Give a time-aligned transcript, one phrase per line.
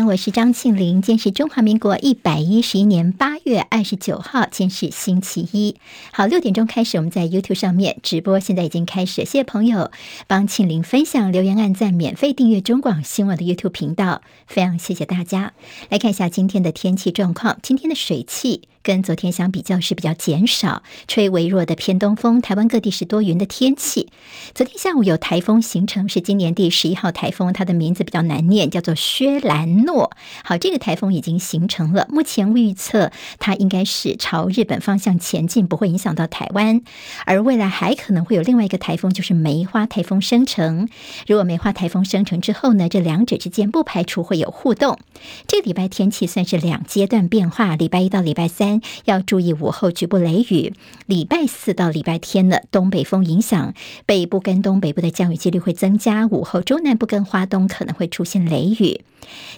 [0.00, 1.02] 我是张庆玲。
[1.02, 5.76] 今天是中华民国一百一十一年八月二十九号，今天是星期一。
[6.12, 9.16] 好，六点钟开始，我们在 YouTube 上面直播，现在已经开始。
[9.16, 9.90] 谢谢朋友
[10.26, 15.52] 帮庆玲分享、留言、按赞、免费订阅中广新闻的 YouTube 频道，非常谢谢大家。
[15.90, 18.62] 来看一下今天的天气状况，今天的水汽。
[18.82, 24.08] 跟昨天相比较是比较减少，吹微弱的偏东风，台湾各地是多云的天气。
[24.54, 30.10] 昨天下午有台风形成，是今年第十一号台风，它的名字比较难念，叫做薛兰诺。
[30.42, 36.82] 好，这个台风已经形成了，目前预测它应该是朝日本方向前进，不会影响到台湾。
[37.24, 40.88] 而未来还可能会有另外一个台风，就是梅花台风生成。
[41.28, 44.98] 如果梅花台风生成之后呢，这两者之间不排除会有互动。
[45.46, 48.71] 这个礼拜天气算是两阶段变化，礼拜一到礼拜三。
[49.04, 50.72] 要注意午后局部雷雨。
[51.06, 53.74] 礼拜四到礼拜天呢，东北风影响，
[54.06, 56.26] 北部跟东北部的降雨几率会增加。
[56.26, 59.02] 午后中南部跟花东可能会出现雷雨。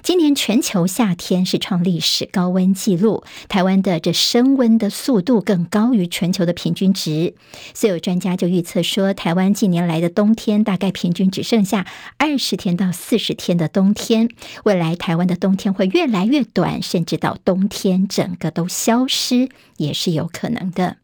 [0.02, 7.34] 今年全球夏天是创历史高温纪录，台湾的这升温的速度更高于全球的平均值。
[7.72, 11.86] 所以有专家就预测说，台湾近年来的冬天大概平均只剩下
[12.18, 14.28] 二十天到四十天的冬天。
[14.64, 20.98] 未来台湾的冬天会越来越短，甚至到冬天整个都消失也是有可能的。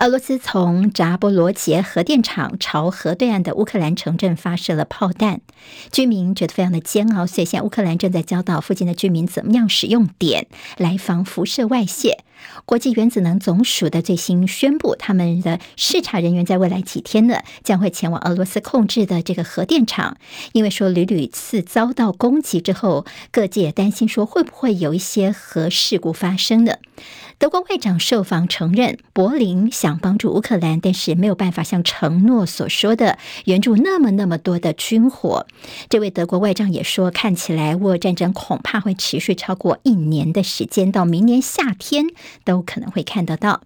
[0.00, 5.40] 俄罗斯从扎波罗杰核电厂朝河对岸的乌克兰城镇发射了炮弹，
[5.90, 7.26] 居民觉得非常的煎熬。
[7.26, 10.46] 所以现在乌克兰正在教导附近的居民怎么样使用碘
[10.76, 12.22] 来防辐射外泄。
[12.64, 20.16] 国际原子能总署的最新宣布，他们的视察人员在未来几天呢，将会前往俄罗斯控制的这个核电厂，
[20.52, 26.74] 因为说屡屡次遭到攻击之后，各界担心说会不会有一些核事故发生呢？
[27.38, 35.46] 德国外长受访承认，柏林想帮助乌克兰，但是没有办法像承诺所说的援助那么那么多的军火。
[35.88, 42.06] 这位德国外长也说，看起来沃战争恐怕会持续超过一年的时间，到明年夏天
[42.44, 43.62] 都可能会看得到。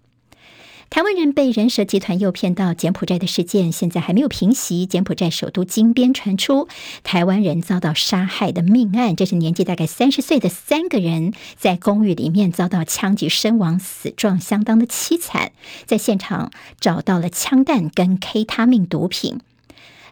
[0.93, 4.85] 台湾人被人蛇集团诱骗到柬埔寨的事件，现在还没有平息。
[4.85, 6.67] 柬埔寨首都金边传出
[7.01, 15.51] 台湾人遭到杀害的命案，这是年纪大概三十岁的三个人在公寓里面遭到枪击身亡，死状相当的凄惨。
[15.87, 19.39] 在现场找到了枪弹跟 K 他命毒品。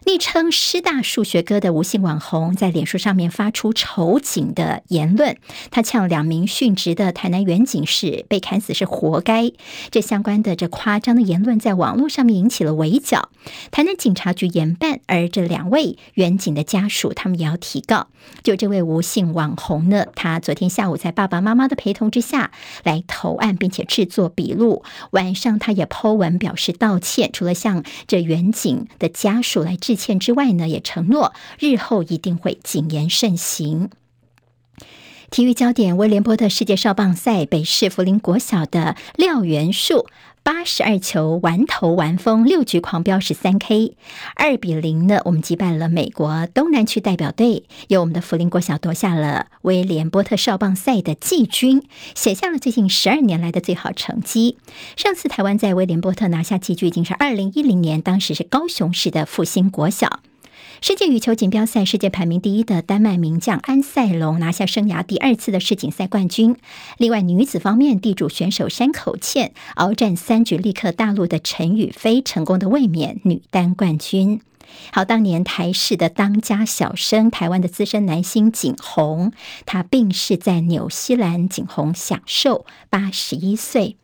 [0.04, 5.36] 昵称师大数学哥的吴姓网红在脸书上面发出仇警的言论，
[5.70, 9.52] 他呛两名殉职的台南员警是被砍死是活该。
[9.92, 13.28] 这相关的这夸张的言论在网络上面引起了围剿，
[13.70, 18.08] 台南警察局严办，而这两位员警的家属他们也要提告。
[18.42, 22.50] 就这位吴姓网红呢，他昨天下午在爸爸妈妈的陪同之下
[22.82, 24.82] 来投案，并且制作笔录，
[25.12, 29.91] 晚上他也 po 文表示道歉，除了向这员警的家属来致。
[29.92, 33.90] 致歉之外呢，也承诺日后一定会谨言慎行。
[35.30, 40.06] 体育焦点：威廉波特世界少棒赛，北市福林国小的廖元树
[40.44, 43.96] 八十二球完投完封，六局狂飙十三 K，
[44.34, 51.82] 二比零呢，我们击败了美国东南区代表队，由我们的福林国小夺下了威廉波特少棒赛的季军，
[52.14, 54.56] 写下了最近十二年来的最好成绩。
[54.96, 60.20] 上次台湾在威廉波特拿下季军已经是二零一零年，当时是高雄市的复兴国小。
[60.84, 66.56] 世界羽球锦标赛，世界排名第一的丹麦名将安赛龙拿下生涯第二次的世锦赛冠军。
[66.98, 74.40] 另外，女子方面，地主选手山口茜鏖战三局力克大陆的陈雨菲，成功的卫冕女单冠军。
[74.90, 79.32] 好，当年台视的当家小生，台湾的资深男星景洪，
[79.64, 83.98] 他病逝在纽西兰，景洪享寿八十一岁。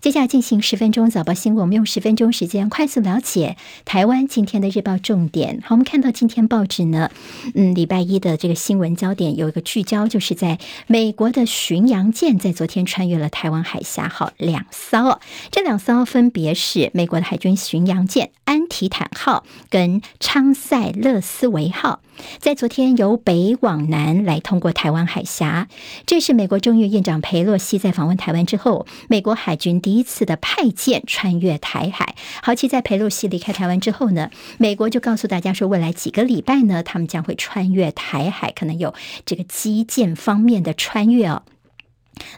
[0.00, 5.60] 接下来进行十分钟早报新闻，我们用十分钟时间快速了解台湾今天的日报重点。
[5.62, 7.10] 好，我们看到今天报纸呢，
[7.54, 22.00] 嗯，礼拜一的这个新闻焦点有一个聚焦，就是在美国的巡洋舰在昨天穿越了台湾海峡，好，两艘，这两艘分别是美国的海军巡洋舰安提坦号跟昌塞勒斯维号。
[22.38, 25.68] 在昨天由北往南来通过台湾海峡，
[26.06, 32.14] 这是美国众议院长佩洛西在访问台湾之后，美国海军第一次的派舰穿越台海。
[32.42, 41.42] 好，其在佩洛西离开台湾之后呢，美国就告诉大家说，未来几个礼拜呢，他们将会穿越台海，可能有这个基建方面的穿越哦。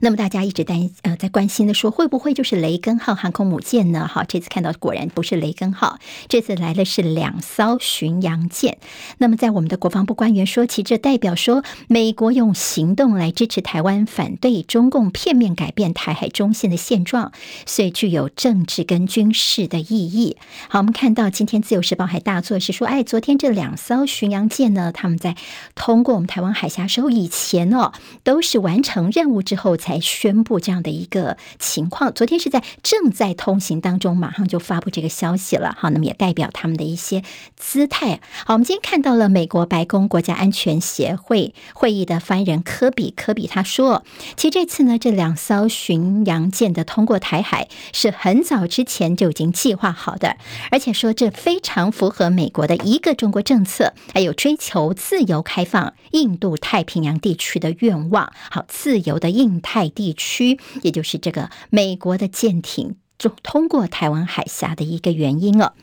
[0.00, 4.08] 那么大家一直担呃在关心的说，会不会就是雷根号航空母舰呢？
[4.08, 5.98] 好，这次看到果然不是雷根号，
[6.28, 8.78] 这次来的是两艘巡洋舰。
[9.18, 17.32] 那么在我们的国防部官员说起，这代表说美国用行动来支持台湾，反对中共片面改变台海中线的现状，
[17.66, 20.36] 所以具有政治跟军事的意义。
[20.68, 25.36] 好，我们看到今天自由时报还大作是说，哎，昨天这两艘巡洋舰呢，他们在
[25.74, 27.92] 通过我们台湾海峡时候，以前哦
[28.22, 29.71] 都是完成任务之后。
[29.72, 32.12] 后才宣布这样的一个情况。
[32.12, 35.74] 昨天是在正在通行当中，马上就发布这个消息了。
[35.78, 37.22] 好，那么也代表他们的一些
[37.56, 38.20] 姿态。
[38.44, 44.04] 好，我们今天看到了美国白宫国家安全协会会议的发言人科比，科比他说，
[44.36, 50.36] 其实这次呢，这两艘巡洋舰的通过台海是很早之前就已经计划好的，
[50.70, 58.30] 而且说这非常符合美国的一个中国政策，还有追求自由开放印度太平洋地区的愿望。
[58.50, 59.61] 好，自由的印。
[59.62, 65.74] 泰地区，也就是这个美国的舰艇就通过台湾海峡的一个原因了。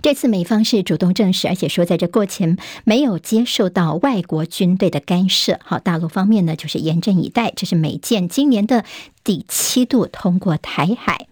[0.00, 5.60] 这次美方是主动证实，而且说在这过前没有接受到外国军队的干涉。
[5.62, 8.86] 好，大陆方面呢就是严阵以待，这是美舰今年的
[9.22, 11.26] 第七度通过台海。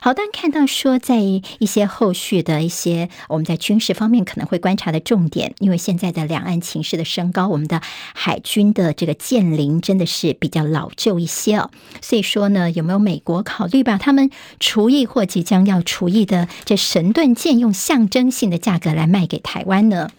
[0.00, 7.80] 好，当然看到说，在一些后续的一些我们在军事方面可能会观察的重点，因为现在的两岸情势的升高，我们的
[8.14, 11.70] 海军的这个舰龄真的是比较老旧一些哦。
[12.00, 20.10] 所以说呢，有没有美国考虑把他们除役或即将要除役的这神盾舰用象征性的价格来卖给台湾呢？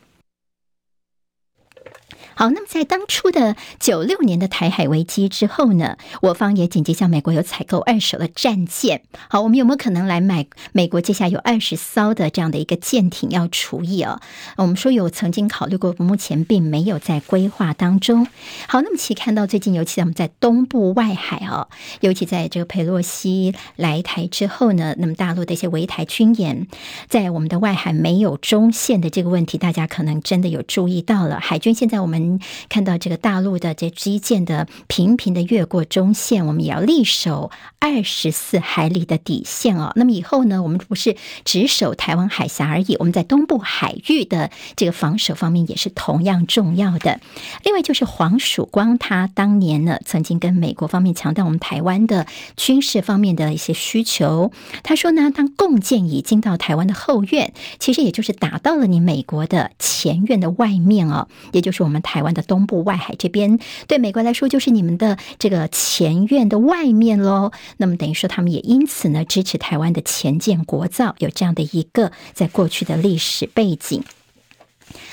[2.40, 9.02] 好，那么在当初的九六年的台海危机之后呢，我方也紧急向美国有采购二手的战舰。
[9.28, 14.22] 好，我们有没有可能来买美国接下来有二十艘的这样的一个舰艇要除役哦？
[14.56, 18.26] 我们说有曾经考虑过，目前并没有在规划当中。
[18.70, 21.68] 好，那么其看到最近，尤其在我们在东部外海啊，
[22.00, 26.68] 尤其在这个佩洛西来台之后呢，那么大陆的一些围台军演，
[27.10, 31.38] 在我们的外海没有中线的这个问题，大家可能真的有注意到了。
[31.42, 32.29] 海军现在我们。
[32.70, 37.50] 看到这个大陆的这基建的频频的越过中线，我们也要力守
[37.80, 39.92] 二十四海里的底线哦。
[39.96, 47.20] 那么以后呢，我们不是只守台湾海峡而已，我们在东部海域的这个防守方面也是同样重要的。
[47.64, 54.52] 另外就是黄曙光，他当年呢曾经跟美国方面强调我们台湾的军事方面的一些需求。
[54.84, 62.19] 他说呢，当共建已经到台湾的后院，其实也就是打到了你美国的前院的外面哦，也就是我们台。
[62.20, 67.54] 台湾的东部外海这边，对美国来说就是你们的这个前院的外面喽。
[67.78, 74.04] 那么等于说，他们也因此呢支持台湾的前舰国造，有这样的一个在过去的历史背景。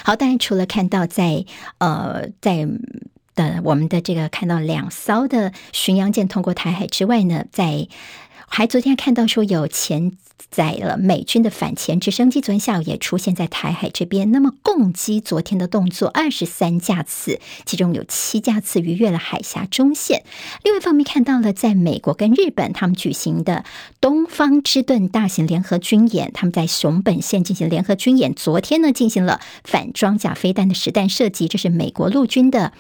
[0.03, 1.45] 好，当然除了看到在
[1.79, 2.67] 呃在
[3.37, 7.87] 的我们的这个看到两艘的巡洋舰通过台海之外呢，在
[8.47, 10.17] 还昨天看到说有前。
[10.49, 14.31] 载了美军的反潜直升机，昨天下午也出现在台海这边。
[14.31, 20.23] 那么共机昨天的动作，二十三架次，其中有七架次逾越了海峡中线。
[20.63, 23.65] 另外一方面看到了，在美国跟日本他们举行的
[24.01, 28.33] 东方之盾大型联合军演，他们在熊本县进行联合军演。
[28.35, 32.73] 昨天呢，进行了反装甲飞弹的实弹射击，这是美国陆军的。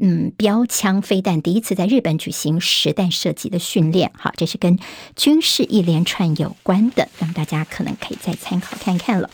[0.00, 4.78] 嗯，标枪飞弹第一次在日本举行实弹射击的训练，好，这是跟
[5.14, 9.30] 军事一连串有关的，那么大家可能可以再参考看看了。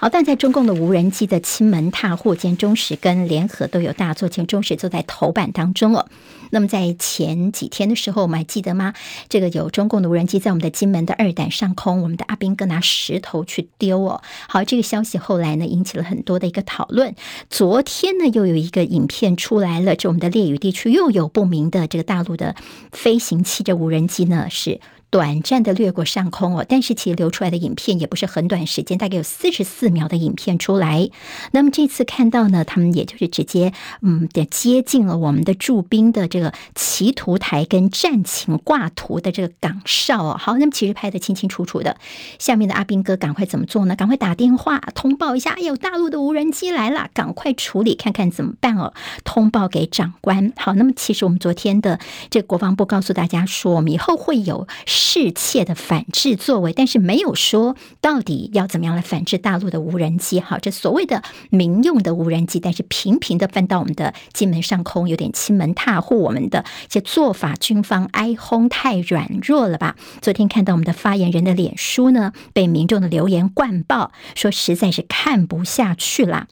[0.00, 6.06] 好，但在中共的无人机的亲门踏户，兼中时跟联合都有大作，兼中时坐在头版当中哦。
[6.50, 8.94] 那么在前几天的时候，我们还记得吗？
[9.28, 14.22] 这个有中共的无人机在我们的金门的二胆上空，我们的阿兵哥拿石头去丢哦。
[14.48, 17.16] 好，这个消息后来呢引起了很多的一个讨论。
[17.50, 22.54] 昨天呢又有一个影片出来了，这我们的烈屿地区又有不明的这个大陆的
[22.92, 24.80] 飞行器，这无人机呢是。
[25.10, 31.08] 短暂的掠过上空哦，但是其实流出来的影片也不是很短时间，大概有四十四秒的影片出来。
[31.52, 33.72] 那么这次看到呢，他们也就是直接
[34.02, 40.36] 嗯的接近了我们的驻兵的这个祈图台跟战情挂图的这个岗哨哦。
[40.38, 41.96] 好，那么其实拍得清清楚楚的。
[42.38, 43.96] 下面的阿兵哥赶快怎么做呢？
[43.96, 48.92] 赶快打电话通报一下，哎呦，大陆的无人机来了，赶快处理看看怎么办哦。
[49.24, 50.52] 通报给长官。
[50.56, 51.98] 好，那么其实我们昨天的
[52.28, 54.68] 这个国防部告诉大家说，我们以后会有。
[54.98, 60.40] 世切的反制作为，但是没有说到底要怎么样来反制大陆的无人机。
[60.40, 66.18] 好，这所谓的民用的无人机，但是频频的翻到我们的金门上空，有点欺门踏户。
[66.18, 69.94] 我们的这做法，军方哀轰太软弱了吧？
[70.20, 76.48] 昨天看到我们的发言人的脸书呢，被民众的留言灌爆，说实在是看不下去了。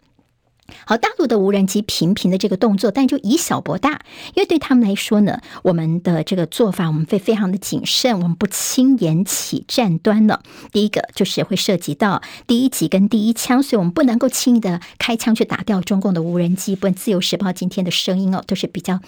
[0.85, 4.03] 好，大陆的无人机频频的这个动作，但就以小博大，
[4.35, 10.43] 因为对他们来说呢，我们的这个做法，我们会非常的谨慎，我们不轻言起战端了。
[10.73, 16.77] 第一个就是会涉及到第一级跟第一枪，所以我们不能够轻易的开枪去打掉中共的无人机。
[16.77, 19.01] 不然，《自由时报》今天的声音哦，都是比较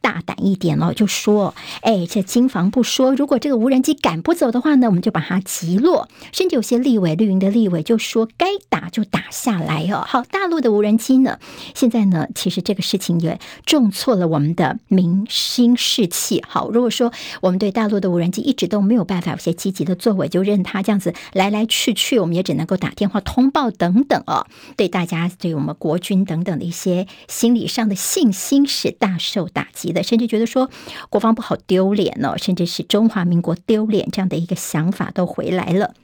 [0.00, 6.08] 大胆一点哦，就说，哎，这经防部说，如果这个无人机赶不走的话呢，我们就把它击落。
[6.32, 10.04] 甚至有些立委绿营的立委就说，该打就打下来哦。
[10.06, 11.38] 好，大陆的无人机呢？
[11.74, 16.44] 现在呢，其实这个事情也重挫了我们的民心士气。
[16.46, 30.70] 好，如果说我们对大陆的无人机一直都没有办法有些积极的作为，就任它这样子来来去去，我们也只能够打电话通报等等哦，对大家对我们国军等等的一些心理上的信心是大受打击的，甚至觉得说
[31.08, 35.94] 国防部好丢脸哦，甚至是中华民国丢脸这样的一个想法都回来了。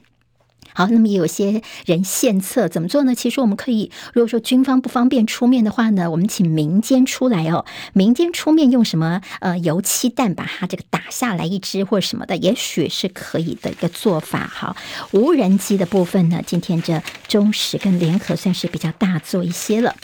[0.76, 3.14] 好，那么也有些人献策怎么做呢？
[3.14, 7.64] 其实我们可以，如果说军方不方便出面的话呢，我们请民间出来哦，
[7.95, 14.47] 民间出面用什么呃油漆弹把它这个打下来一支或者什么的，也许是可以的一个做法。
[14.47, 14.76] 好，
[15.12, 19.97] 无人机的部分呢，今天这中石跟联合算是比较大做一些了。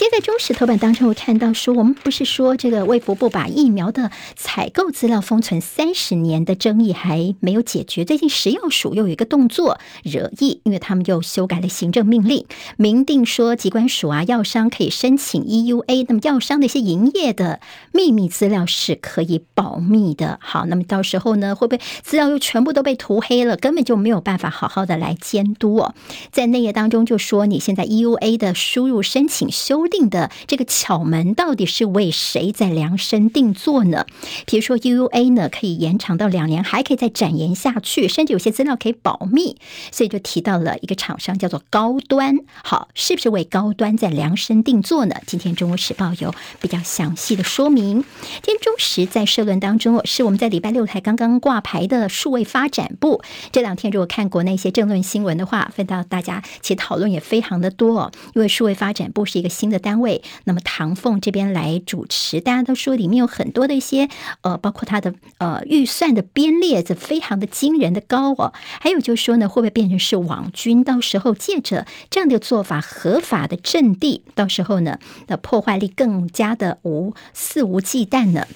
[0.00, 8.02] 今天在中时头版当中，我看到说，我们不是说这个卫福部把疫苗的采购资料封存三十年的争议还没有解决。
[8.06, 12.46] 最近食药署又有一个动作惹议，因为他们又修改了行政命令，
[12.78, 17.60] 明定说机关署啊，药商可以申请 EUA，那么药商的一些营业的
[17.92, 20.38] 秘密资料是可以保密的。
[20.40, 25.94] 好，那么到时候呢，会不会资料又全部都被涂黑了，根本就没有办法好好的来监督哦。
[26.32, 29.89] 在内页当中就说，你现在 EUA 的输入申请修。
[29.90, 34.06] 定的这个巧门到底是为谁在量身定做呢？
[34.46, 39.56] 比如说 UUA 呢，可以延长到两年，还可以再展延下去，甚至有些资料可以保密。
[39.90, 45.16] 所以就提到了一个厂商叫做高端，好，是不是为高端在量身定做呢？
[45.26, 48.04] 今天《中国时报》有比较详细的说明。
[48.42, 53.20] 今天中时在社论当中，是我们在礼拜六才刚刚挂牌的数位发展部。
[53.50, 59.79] 这两天如果看国内一些政论新闻的话，分到大家其实讨论也非常的多，因为数位发展部是一个新的。
[59.80, 64.08] 单位，那么唐凤这边来主持，大家都说里面有很多的一些
[64.42, 70.84] 呃，包括他的呃预算的编列子非常的惊人的高哦，还有就是说呢，会不会变成是网军？
[70.84, 78.46] 到时候借着这样的做法，合法的阵地，到时候呢的破坏力更加的无肆无忌惮呢？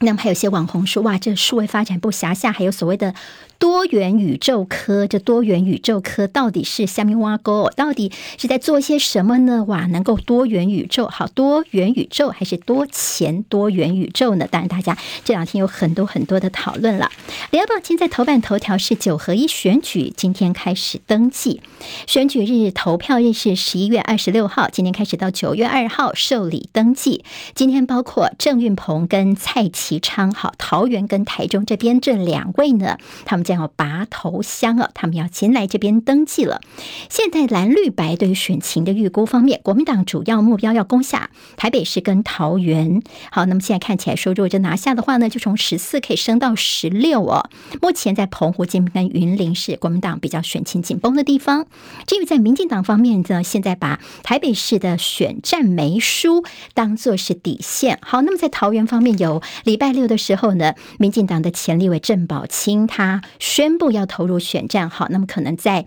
[0.00, 3.14] 那么还有些网红说，哇，这数位发展部辖下还有所谓的。
[3.58, 7.68] 多元宇宙科，这多元宇宙科到底是虾米碗糕？
[7.70, 9.64] 到底是在做些什么呢？
[9.64, 14.46] 哇，能够多元宇宙，好，多元宇宙还是多钱多元宇宙呢？
[14.50, 17.10] 当然，大家这两天有很多很多的讨论了。
[17.50, 21.60] 联合报今天在头版头条是九合一选举，今天开始登记，
[22.06, 27.24] 选举日投票日是十一月二十六号，今天开始到九月二号受理登记。
[27.54, 33.43] 今天包括郑运鹏跟蔡其昌，好，桃园跟台中这边这两位呢，他们。
[33.44, 34.90] 将要拔头香啊！
[34.94, 36.60] 他们要前来这边登记了。
[37.08, 43.02] 现在蓝绿白对于选情的预估方面，国民党主要目标要攻下台北市跟桃园。
[43.30, 47.48] 好，那么现在看起来说，如果这拿下的话呢，就从十四可以升到十六哦。
[47.80, 51.66] 目前在澎湖、金门跟云林是国民党比较选情紧绷的地方。
[52.06, 57.98] 至于在民进党方面呢，现在把台北市的选战没输当做是底线。
[58.02, 63.22] 好，那么在桃园方面，有礼拜六的时候呢，民进党的前立委郑宝清他。
[63.38, 65.86] 宣布要投入选战，好，那么可能在。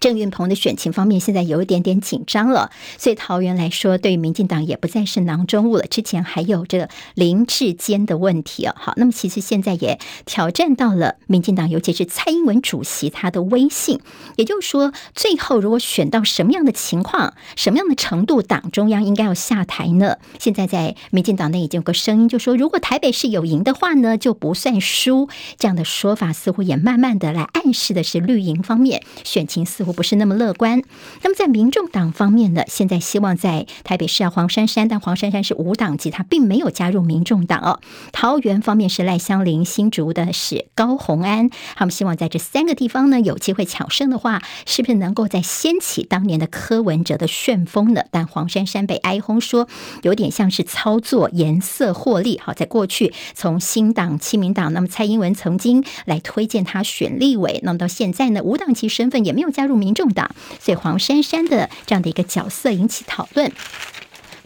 [0.00, 5.84] 郑运鹏的选情方面，现在有一点点紧张了，所以桃园来说，对于民进党也不再是囊中物了。
[5.84, 14.00] 之前还有这个林志坚的问题啊，好，那么其实现在也挑战到了民进党，尤其是蔡英文主席他的威信。
[14.36, 20.18] 也就是说，最后如果选到什么样的情况、什么样的程度，党中央应该要下台呢？
[20.38, 25.30] 现在在民进党内已经有个声音，就说如果台北市有赢的话呢，就不算输。
[25.56, 29.93] 这样的说法似乎也慢慢的来暗示的是绿营方面选情似乎。
[29.94, 30.82] 不是那么乐观。
[31.22, 37.80] 那么在民众党方面呢，现在希望在台北市啊黄珊珊，但黄珊珊是无党籍，她并没有加入民众党哦。
[38.12, 48.02] 桃园方面是赖香伶，新竹的是高虹安，他们希望在这三个地方呢有机会抢胜的话，是不是能够再掀起当年的柯文哲的旋风呢？
[48.10, 49.68] 但黄珊珊被挨轰说
[50.02, 52.40] 有点像是操作颜色获利。
[52.42, 59.73] 好，在过去从新党、亲民党，那么蔡英文曾经来推荐他选立委，那么到现在呢无党籍身份也没有加入。
[59.74, 63.52] 民众党，所以黄珊珊的这样的一个角色引起讨论。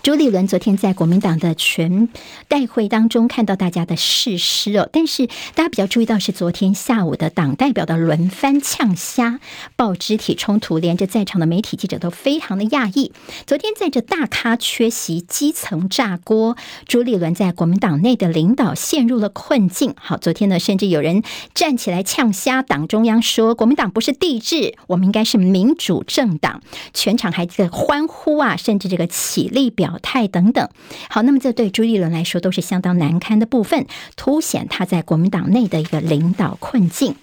[0.00, 2.08] 朱立伦昨天在国民党的全
[2.46, 9.40] 代会当中看到大家的誓师哦，但是大家比较注意到是昨天下午的党代表的轮番呛虾、
[9.74, 13.12] 爆肢体冲突，连着在场的媒体记者都非常的讶异。
[13.44, 19.94] 昨天在这大咖缺席，基层炸锅，朱立伦在国民党内的领导陷入了困境。
[19.98, 21.24] 好，昨天呢，甚至有人
[21.54, 26.62] 站起来呛虾，党中央说国民党不是帝制，我们应该是民主政党，
[26.94, 30.68] 全场还在欢呼啊，甚至这个起立表态等等。
[31.08, 37.14] 好，那么这对朱立伦来说都是相当难堪的部分，凸显他在国民党内的一个领导困境。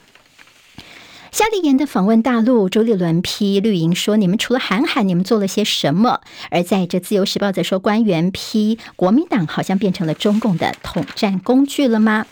[1.36, 12.26] 夏立言的访问大陆，朱立伦批绿营说：“你们除了喊喊，你们做了些什么？”而在这《自由时报》则说，官员批国民党好像变成了中共的统战工具了吗？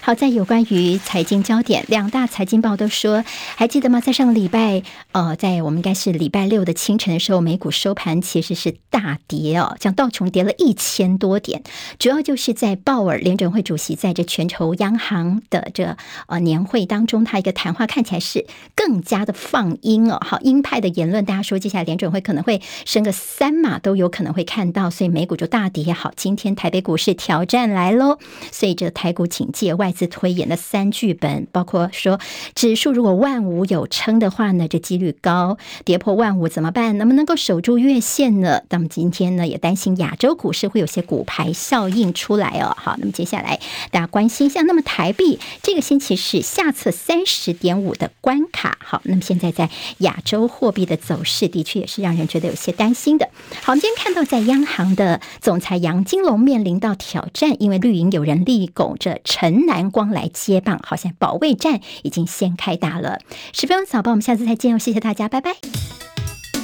[0.00, 3.24] 好在有关于财经焦点，两大财经报都说，
[3.54, 4.00] 还记得吗？
[4.00, 11.62] 在上个礼拜，呃，在我们应该是礼拜六的清晨的时候，美股收盘其实是大跌哦，像道琼跌了一千多点，
[12.00, 15.96] 主要就是在鲍尔联准会主席在这全球央行的这
[16.26, 18.46] 呃年会当中，他一个谈话看起来是。
[18.74, 25.92] 更加的放鹰哦，好鹰派的言论，大家说接下来联准会可能会升个三码都有可能会看到，所以美股就大跌。
[25.92, 28.18] 好，今天台北股市挑战来喽，
[28.52, 32.20] 所以这台股警戒外资推演的三剧本，包括说
[32.54, 36.96] 指数如果万五有撑的话呢，这几率高；跌破万五怎么办？
[36.98, 38.62] 能不能够守住月线呢？
[38.70, 42.76] 那么今天呢也担心亚洲股市会有些骨牌效应出来哦。
[42.78, 43.58] 好，那么接下来
[43.90, 49.70] 大家关心一下，那么台币这个星期是下测三十点五的关卡好，那么现在在
[50.00, 53.26] 亚洲货币的走势的确也是让人觉得有些担心的。
[53.62, 63.18] 好，我们今天看到在央行的总裁杨金龙面临到挑战，因为绿营有人力拱着陈南光来接棒，好像保卫战已经先开打了。
[63.54, 65.54] 十分钟早报，我们下次再见哦，谢谢大家，拜拜。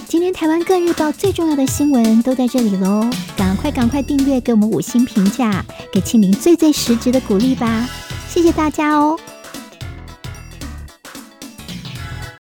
[0.06, 7.88] 今天台湾各日报最重要的新闻都在这里喽，赶快赶快订阅，给我们五星评价，给清明最最实质的鼓励吧，
[8.28, 9.18] 谢谢大家哦。